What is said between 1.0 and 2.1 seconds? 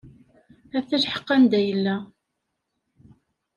lḥeq anda yella.